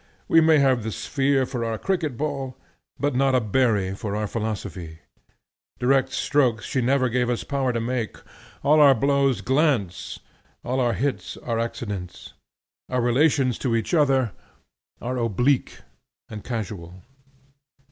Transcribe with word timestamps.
We 0.27 0.41
may 0.41 0.57
have 0.57 0.81
the 0.81 0.91
sphere 0.91 1.45
for 1.45 1.63
our 1.63 1.77
cricket 1.77 2.17
ball, 2.17 2.57
but 2.99 3.13
not 3.13 3.35
a 3.35 3.39
berry 3.39 3.93
for 3.93 4.15
our 4.15 4.25
philosophy. 4.25 4.97
Direct 5.77 6.09
strokes 6.11 6.65
she 6.65 6.81
never 6.81 7.07
gave 7.07 7.29
us 7.29 7.43
power 7.43 7.71
to 7.71 7.79
make; 7.79 8.17
all 8.63 8.79
our 8.81 8.95
blows 8.95 9.41
glance, 9.41 10.19
all 10.65 10.79
our 10.79 10.93
hits 10.93 11.37
are 11.37 11.59
accidents. 11.59 12.33
Our 12.89 12.99
relations 12.99 13.59
to 13.59 13.75
each 13.75 13.93
other 13.93 14.31
are 14.99 15.17
oblique 15.17 15.81
and 16.31 16.43
casual. 16.43 17.03